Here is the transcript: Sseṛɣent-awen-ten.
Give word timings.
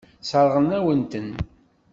Sseṛɣent-awen-ten. 0.21 1.29